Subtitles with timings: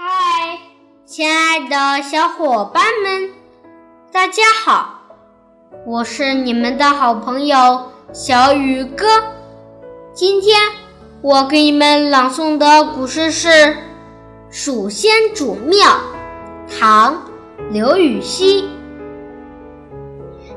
[0.00, 0.60] 嗨，
[1.04, 3.30] 亲爱的小伙伴们，
[4.12, 5.00] 大家好！
[5.84, 9.06] 我是你们的好朋友小雨哥。
[10.14, 10.56] 今天
[11.20, 13.48] 我给你们朗诵的古诗是
[14.48, 15.88] 《蜀先主庙》，
[16.78, 17.14] 唐·
[17.72, 18.68] 刘禹锡。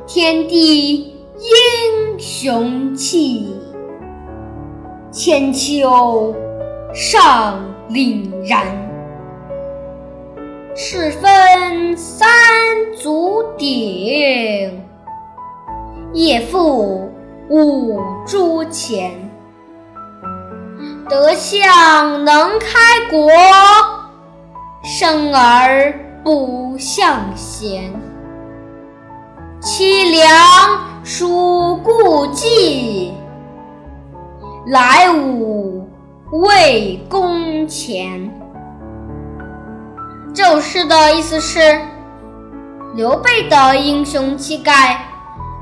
[0.06, 3.60] 天地英雄气，
[5.12, 6.36] 千秋
[6.94, 8.91] 尚凛然。
[10.74, 12.30] 是分三
[12.96, 14.82] 足鼎，
[16.14, 17.12] 夜赴
[17.50, 19.12] 五铢钱。
[21.10, 22.70] 德相能开
[23.10, 23.30] 国，
[24.82, 25.94] 生而
[26.24, 27.94] 不向贤。
[29.62, 30.26] 凄凉
[31.04, 33.14] 属故迹，
[34.68, 35.86] 来吾
[36.32, 38.41] 未公前。
[40.44, 41.60] 这首诗的意思是，
[42.96, 45.00] 刘备的英雄气概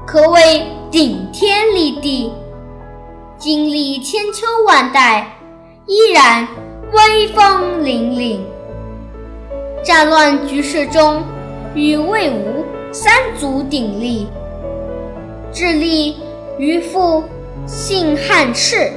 [0.07, 2.31] 可谓顶天立地，
[3.37, 5.37] 经历千秋万代，
[5.85, 6.47] 依然
[6.93, 8.39] 威风凛凛。
[9.83, 11.23] 战乱局势中，
[11.75, 14.29] 与魏吴三足鼎立，
[15.51, 16.21] 致力
[16.57, 17.25] 于复
[17.67, 18.93] 兴汉室，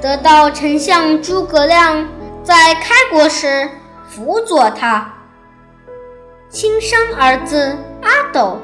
[0.00, 2.06] 得到丞相诸葛亮
[2.44, 3.68] 在开国时。
[4.10, 5.08] 辅佐他，
[6.48, 8.58] 亲生儿子阿斗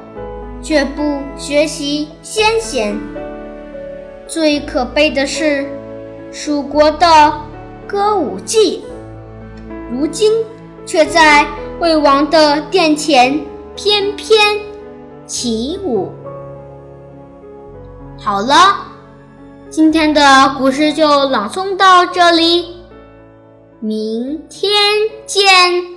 [0.61, 2.99] 却不学习先贤。
[4.27, 5.65] 最可悲的是，
[6.33, 7.33] 蜀国的
[7.87, 8.81] 歌舞伎，
[9.89, 10.33] 如今
[10.85, 11.47] 却在
[11.79, 13.39] 魏王的殿前
[13.73, 14.37] 翩翩
[15.25, 16.11] 起舞。
[18.19, 18.85] 好了，
[19.69, 20.21] 今天的
[20.57, 22.75] 故事就朗诵到这里。
[23.79, 24.71] 明天
[25.25, 25.96] 间。